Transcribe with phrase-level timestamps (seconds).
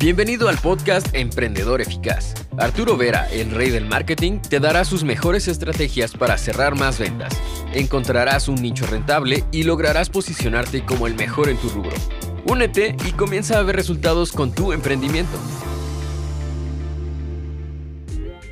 [0.00, 2.34] Bienvenido al podcast Emprendedor Eficaz.
[2.56, 7.36] Arturo Vera, el rey del marketing, te dará sus mejores estrategias para cerrar más ventas.
[7.74, 11.96] Encontrarás un nicho rentable y lograrás posicionarte como el mejor en tu rubro.
[12.44, 15.36] Únete y comienza a ver resultados con tu emprendimiento.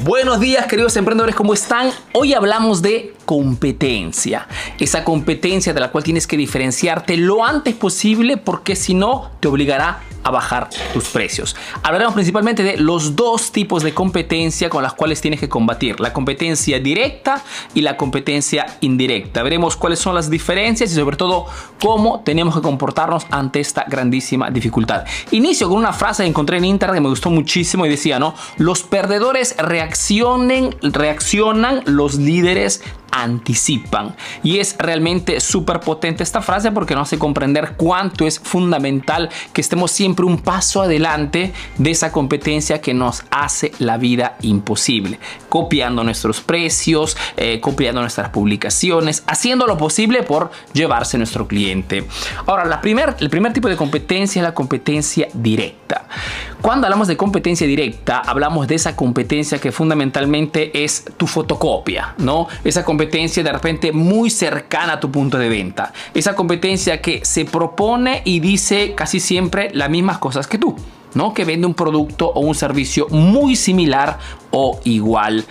[0.00, 1.92] Buenos días queridos emprendedores, ¿cómo están?
[2.12, 4.48] Hoy hablamos de competencia.
[4.80, 9.46] Esa competencia de la cual tienes que diferenciarte lo antes posible porque si no te
[9.46, 11.54] obligará a bajar tus precios.
[11.84, 16.12] Hablaremos principalmente de los dos tipos de competencia con las cuales tienes que combatir, la
[16.12, 19.44] competencia directa y la competencia indirecta.
[19.44, 21.46] Veremos cuáles son las diferencias y sobre todo
[21.80, 25.04] cómo tenemos que comportarnos ante esta grandísima dificultad.
[25.30, 28.34] Inicio con una frase que encontré en internet que me gustó muchísimo y decía, ¿no?
[28.56, 34.14] Los perdedores reaccionen, reaccionan, los líderes anticipan.
[34.42, 39.60] Y es realmente súper potente esta frase porque nos hace comprender cuánto es fundamental que
[39.60, 45.18] estemos siempre un paso adelante de esa competencia que nos hace la vida imposible.
[45.48, 52.06] Copiando nuestros precios, eh, copiando nuestras publicaciones, haciendo lo posible por llevarse nuestro cliente.
[52.46, 52.80] Ahora, la
[53.18, 56.06] el primer tipo de competencia es la competencia directa.
[56.66, 62.48] Cuando hablamos de competencia directa, hablamos de esa competencia que fundamentalmente es tu fotocopia, ¿no?
[62.64, 65.92] Esa competencia de repente muy cercana a tu punto de venta.
[66.12, 70.74] Esa competencia que se propone y dice casi siempre las mismas cosas que tú.
[71.14, 71.32] ¿no?
[71.32, 74.18] que vende un producto o un servicio muy similar
[74.50, 75.46] o igual.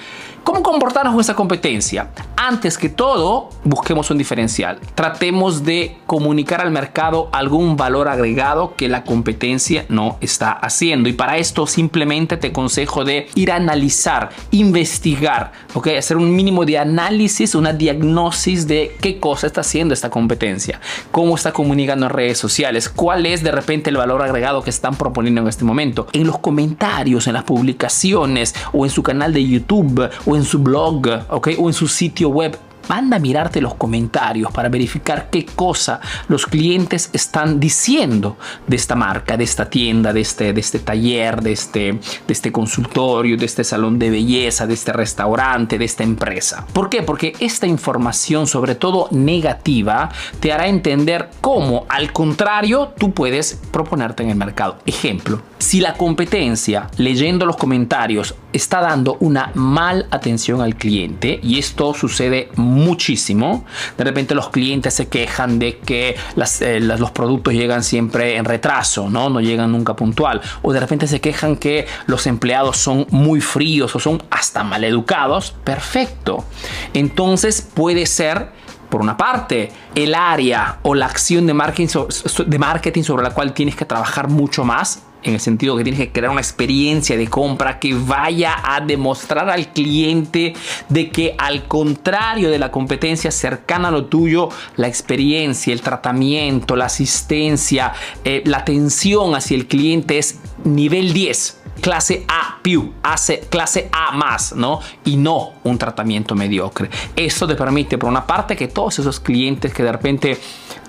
[0.46, 2.12] ¿Cómo comportarnos con esa competencia?
[2.38, 4.80] Antes que todo, busquemos un diferencial.
[4.94, 11.10] Tratemos de comunicar al mercado algún valor agregado que la competencia no está haciendo.
[11.10, 15.88] Y para esto simplemente te consejo de ir a analizar, investigar, ¿ok?
[15.98, 20.80] Hacer un mínimo de análisis, una diagnosis de qué cosa está haciendo esta competencia,
[21.10, 24.94] cómo está comunicando en redes sociales, cuál es de repente el valor agregado que están
[24.94, 26.06] proponiendo en este momento.
[26.14, 30.60] En los comentarios, en las publicaciones o en su canal de YouTube o en su
[30.60, 31.50] blog, ¿ok?
[31.58, 36.46] O en su sitio web manda a mirarte los comentarios para verificar qué cosa los
[36.46, 38.38] clientes están diciendo
[38.68, 42.00] de esta marca, de esta tienda, de este, de este taller, de este, de
[42.34, 46.66] este consultorio, de este salón de belleza, de este restaurante, de esta empresa.
[46.74, 47.02] ¿Por qué?
[47.02, 50.10] Porque esta información, sobre todo negativa,
[50.40, 54.78] te hará entender cómo, al contrario, tú puedes proponerte en el mercado.
[54.86, 61.60] Ejemplo, si la competencia, leyendo los comentarios, está dando una mal atención al cliente, y
[61.60, 63.66] esto sucede muchísimo.
[63.98, 66.16] De repente los clientes se quejan de que
[66.62, 69.30] eh, los productos llegan siempre en retraso, ¿no?
[69.30, 70.42] no llegan nunca puntual.
[70.62, 75.54] O de repente se quejan que los empleados son muy fríos o son hasta maleducados.
[75.64, 76.46] Perfecto.
[76.94, 78.50] Entonces puede ser
[78.90, 81.88] por una parte, el área o la acción de marketing,
[82.46, 86.00] de marketing sobre la cual tienes que trabajar mucho más en el sentido que tienes
[86.00, 90.54] que crear una experiencia de compra que vaya a demostrar al cliente
[90.88, 96.76] de que al contrario de la competencia cercana a lo tuyo, la experiencia, el tratamiento,
[96.76, 97.94] la asistencia,
[98.24, 102.60] eh, la atención hacia el cliente es nivel 10 clase A
[103.50, 104.80] clase A más, ¿no?
[105.04, 106.90] Y no un tratamiento mediocre.
[107.16, 110.40] Esto te permite, por una parte, que todos esos clientes que de repente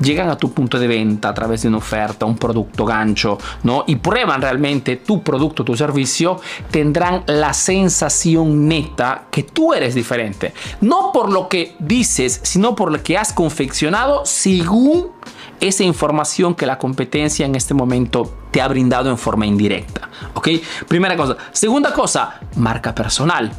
[0.00, 3.84] llegan a tu punto de venta a través de una oferta, un producto gancho, ¿no?
[3.86, 10.52] Y prueban realmente tu producto, tu servicio, tendrán la sensación neta que tú eres diferente.
[10.80, 15.08] No por lo que dices, sino por lo que has confeccionado según
[15.60, 20.08] esa información que la competencia en este momento te ha brindado en forma indirecta.
[20.34, 20.48] ¿Ok?
[20.88, 21.36] Primera cosa.
[21.52, 23.52] Segunda cosa, marca personal.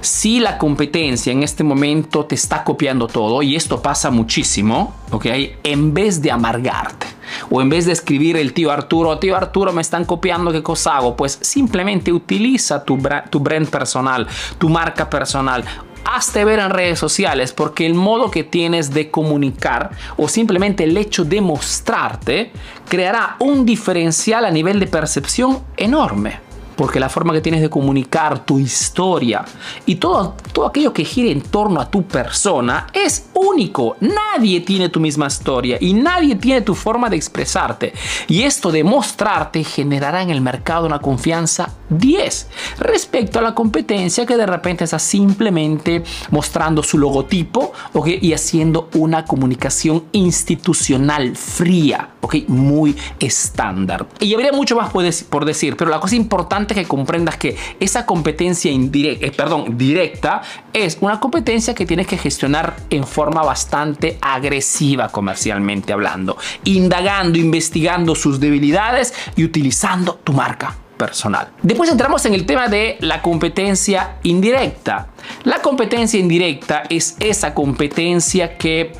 [0.00, 5.26] Si la competencia en este momento te está copiando todo, y esto pasa muchísimo, ¿ok?
[5.64, 7.06] En vez de amargarte,
[7.50, 10.96] o en vez de escribir el tío Arturo, tío Arturo me están copiando, ¿qué cosa
[10.96, 11.16] hago?
[11.16, 12.98] Pues simplemente utiliza tu,
[13.30, 14.26] tu brand personal,
[14.58, 15.64] tu marca personal
[16.04, 20.96] hazte ver en redes sociales porque el modo que tienes de comunicar o simplemente el
[20.96, 22.52] hecho de mostrarte
[22.88, 28.44] creará un diferencial a nivel de percepción enorme porque la forma que tienes de comunicar
[28.44, 29.44] tu historia
[29.86, 33.96] y todo, todo aquello que gira en torno a tu persona es único.
[34.00, 37.92] Nadie tiene tu misma historia y nadie tiene tu forma de expresarte.
[38.28, 42.48] Y esto de mostrarte generará en el mercado una confianza 10
[42.78, 47.72] respecto a la competencia que de repente está simplemente mostrando su logotipo
[48.04, 52.46] y haciendo una comunicación institucional fría, ¿okay?
[52.48, 54.06] muy estándar.
[54.18, 54.90] Y habría mucho más
[55.28, 60.40] por decir, pero la cosa importante que comprendas que esa competencia indirecta, eh, perdón, directa
[60.72, 68.14] es una competencia que tienes que gestionar en forma bastante agresiva comercialmente hablando, indagando, investigando
[68.14, 71.48] sus debilidades y utilizando tu marca personal.
[71.62, 75.08] Después entramos en el tema de la competencia indirecta.
[75.42, 78.92] La competencia indirecta es esa competencia que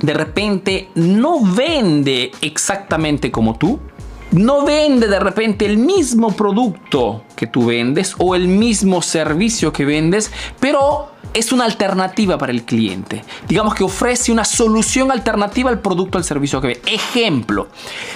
[0.00, 3.80] de repente no vende exactamente como tú,
[4.32, 9.84] no vende de repente el mismo producto que tú vendes o el mismo servicio que
[9.84, 13.24] vendes, pero es una alternativa para el cliente.
[13.48, 16.82] Digamos que ofrece una solución alternativa al producto o al servicio que vende.
[16.92, 17.68] Ejemplo,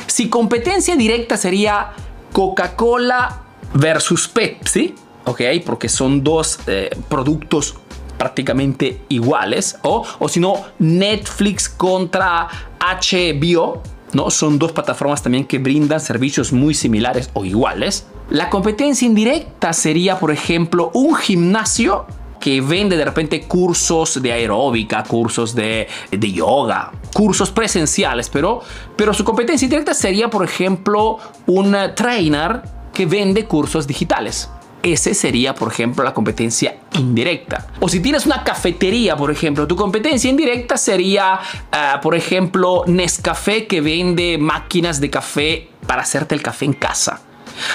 [0.06, 1.93] si competencia directa sería
[2.32, 3.43] Coca-Cola
[3.75, 4.94] versus Pepsi,
[5.25, 5.43] ¿ok?
[5.65, 7.77] Porque son dos eh, productos
[8.20, 13.82] prácticamente iguales, o, o si no, Netflix contra HBO,
[14.12, 14.28] ¿no?
[14.28, 18.06] Son dos plataformas también que brindan servicios muy similares o iguales.
[18.28, 22.05] La competencia indirecta sería, por ejemplo, un gimnasio
[22.38, 28.61] que vende de repente cursos de aeróbica, cursos de, de yoga, cursos presenciales, pero,
[28.96, 32.61] pero su competencia indirecta sería, por ejemplo, un trainer
[32.93, 34.50] que vende cursos digitales.
[34.82, 37.67] Ese sería, por ejemplo, la competencia indirecta.
[37.81, 41.41] O si tienes una cafetería, por ejemplo, tu competencia indirecta sería,
[41.73, 47.23] ah, por ejemplo, Nescafé que vende máquinas de café para hacerte el café en casa.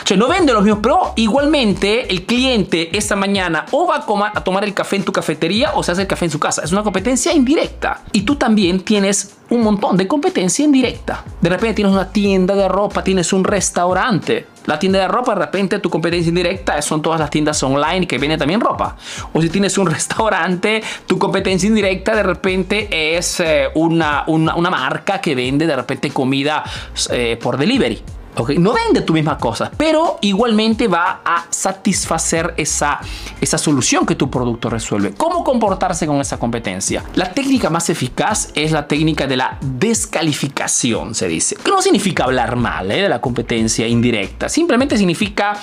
[0.03, 4.63] Sea, no vende los mismos, pero igualmente el cliente esta mañana o va a, tomar
[4.63, 6.63] el café en tu cafetería o se hace el café en su casa.
[6.63, 8.01] Es una competencia indirecta.
[8.11, 11.23] Y tú también tienes un montón de competencia indirecta.
[11.41, 14.47] De repente tienes una tienda de ropa, tienes un restaurante.
[14.65, 18.17] La tienda de ropa, de repente tu competencia indirecta son todas las tiendas online que
[18.17, 18.95] venden también ropa.
[19.33, 25.21] O si tienes un restaurante, tu competencia indirecta de repente es eh, una, una, marca
[25.21, 26.63] que vende de repente comida
[27.11, 28.01] eh, por delivery.
[28.57, 32.99] No vende tu misma cosa, pero igualmente va a satisfacer esa,
[33.39, 35.13] esa solución que tu producto resuelve.
[35.13, 37.03] ¿Cómo comportarse con esa competencia?
[37.15, 41.55] La técnica más eficaz es la técnica de la descalificación, se dice.
[41.55, 43.03] Que no significa hablar mal ¿eh?
[43.03, 45.53] de la competencia indirecta, simplemente significa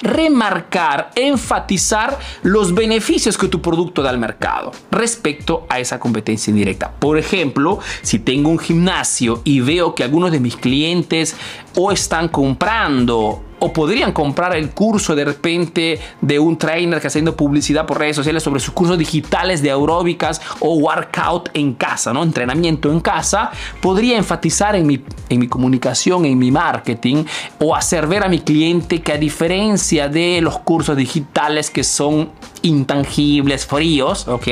[0.00, 6.92] remarcar, enfatizar los beneficios que tu producto da al mercado respecto a esa competencia indirecta.
[6.92, 11.36] Por ejemplo, si tengo un gimnasio y veo que algunos de mis clientes
[11.76, 17.36] o están comprando o podrían comprar el curso de repente de un trainer que haciendo
[17.36, 22.22] publicidad por redes sociales sobre sus cursos digitales de aeróbicas o workout en casa, ¿no?
[22.22, 23.50] Entrenamiento en casa,
[23.80, 27.24] podría enfatizar en mi, en mi comunicación, en mi marketing
[27.58, 32.30] o hacer ver a mi cliente que a diferencia de los cursos digitales que son
[32.62, 34.48] intangibles, fríos, ¿ok?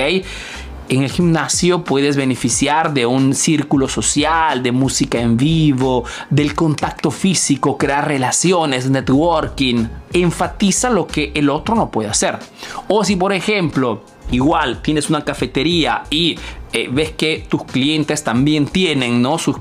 [0.88, 7.10] En el gimnasio puedes beneficiar de un círculo social, de música en vivo, del contacto
[7.10, 9.86] físico, crear relaciones, networking.
[10.12, 12.38] Enfatiza lo que el otro no puede hacer.
[12.88, 16.38] O si por ejemplo igual tienes una cafetería y
[16.72, 19.38] eh, ves que tus clientes también tienen ¿no?
[19.38, 19.56] sus,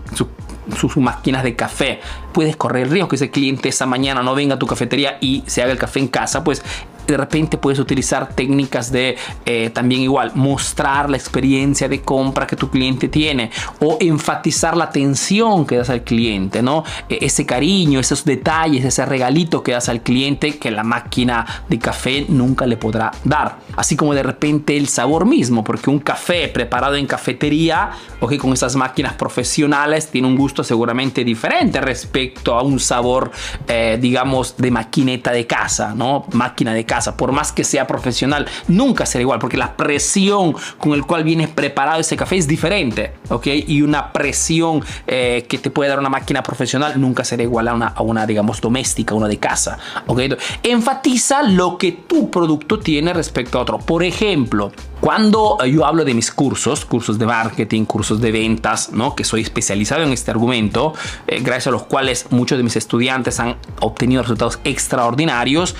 [0.77, 1.99] sus máquinas de café.
[2.33, 5.43] Puedes correr el riesgo que ese cliente esa mañana no venga a tu cafetería y
[5.45, 6.63] se haga el café en casa, pues
[7.05, 12.55] de repente puedes utilizar técnicas de eh, también igual mostrar la experiencia de compra que
[12.55, 16.83] tu cliente tiene o enfatizar la atención que das al cliente, ¿no?
[17.09, 21.79] E, ese cariño, esos detalles, ese regalito que das al cliente que la máquina de
[21.79, 23.57] café nunca le podrá dar.
[23.75, 27.91] Así como de repente el sabor mismo, porque un café preparado en cafetería,
[28.27, 33.31] que con esas máquinas profesionales tiene un gusto seguramente diferente respecto a un sabor,
[33.67, 36.25] eh, digamos, de maquineta de casa, ¿no?
[36.31, 40.94] Máquina de casa por más que sea profesional, nunca será igual, porque la presión con
[40.94, 43.47] el cual viene preparado ese café es diferente, ¿ok?
[43.68, 47.73] Y una presión eh, que te puede dar una máquina profesional nunca será igual a
[47.73, 50.21] una, a una digamos, doméstica, una de casa, ¿ok?
[50.64, 53.80] Enfatiza lo que tu producto tiene respecto a otro.
[53.80, 54.71] Por ejemplo,
[55.04, 59.16] cuando yo hablo de mis cursos, cursos de marketing, cursos de ventas, ¿no?
[59.16, 60.94] que soy especializado en este argumento,
[61.28, 65.76] eh, gracias a los cuales muchos de mis estudiantes han obtenido resultados extraordinarios,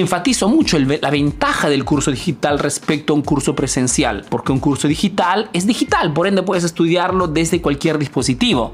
[0.00, 4.88] enfatizo mucho la ventaja del curso digital respecto a un curso presencial, porque un curso
[4.88, 8.72] digital es digital, por ende puedes estudiarlo desde cualquier dispositivo.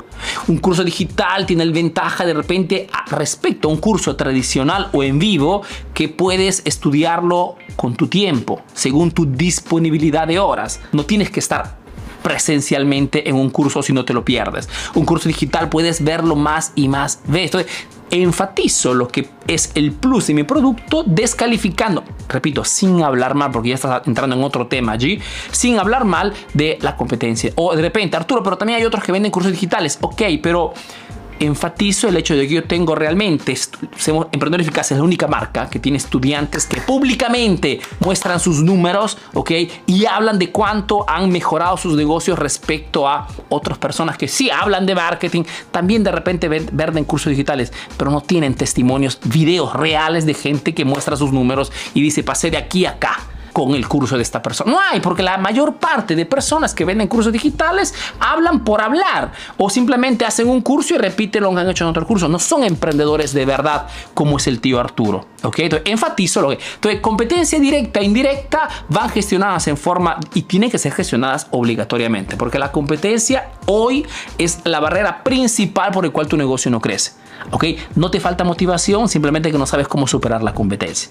[0.48, 5.18] Un curso digital tiene la ventaja de repente respecto a un curso tradicional o en
[5.18, 5.62] vivo
[5.94, 10.80] que puedes estudiarlo con tu tiempo, según tu disponibilidad de horas.
[10.92, 11.80] No tienes que estar
[12.22, 14.68] presencialmente en un curso si no te lo pierdes.
[14.94, 17.66] Un curso digital puedes verlo más y más veces
[18.10, 23.70] enfatizo lo que es el plus de mi producto descalificando, repito, sin hablar mal, porque
[23.70, 27.52] ya estás entrando en otro tema allí, sin hablar mal de la competencia.
[27.56, 29.98] O de repente, Arturo, pero también hay otros que venden cursos digitales.
[30.00, 30.72] Ok, pero
[31.40, 33.54] enfatizo el hecho de que yo tengo realmente,
[34.32, 39.50] Emprendedor Eficaz es la única marca que tiene estudiantes que públicamente muestran sus números, ¿ok?
[39.86, 44.86] Y hablan de cuánto han mejorado sus negocios respecto a otras personas que sí hablan
[44.86, 50.34] de marketing, también de repente venden cursos digitales, pero no tienen testimonios, videos reales de
[50.34, 53.18] gente que muestra sus números y dice, pasé de aquí a acá
[53.64, 54.70] con el curso de esta persona.
[54.70, 59.32] No hay, porque la mayor parte de personas que venden cursos digitales hablan por hablar
[59.56, 62.28] o simplemente hacen un curso y repiten lo que han hecho en otro curso.
[62.28, 65.26] No son emprendedores de verdad como es el tío Arturo.
[65.42, 65.58] ¿ok?
[65.60, 66.58] Entonces, enfatizo lo que...
[66.74, 72.36] Entonces, competencia directa e indirecta van gestionadas en forma y tienen que ser gestionadas obligatoriamente,
[72.36, 74.06] porque la competencia hoy
[74.38, 77.12] es la barrera principal por el cual tu negocio no crece.
[77.50, 77.64] ¿ok?
[77.94, 81.10] No te falta motivación, simplemente que no sabes cómo superar la competencia.